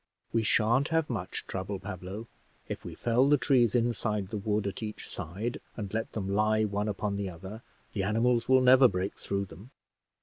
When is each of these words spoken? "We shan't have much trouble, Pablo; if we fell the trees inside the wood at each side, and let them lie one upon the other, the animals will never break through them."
"We 0.33 0.41
shan't 0.41 0.87
have 0.87 1.11
much 1.11 1.45
trouble, 1.45 1.77
Pablo; 1.77 2.27
if 2.67 2.83
we 2.83 2.95
fell 2.95 3.29
the 3.29 3.37
trees 3.37 3.75
inside 3.75 4.29
the 4.29 4.37
wood 4.39 4.65
at 4.65 4.81
each 4.81 5.07
side, 5.07 5.59
and 5.77 5.93
let 5.93 6.13
them 6.13 6.33
lie 6.33 6.63
one 6.63 6.87
upon 6.87 7.17
the 7.17 7.29
other, 7.29 7.61
the 7.93 8.01
animals 8.01 8.49
will 8.49 8.61
never 8.61 8.87
break 8.87 9.13
through 9.15 9.45
them." 9.45 9.69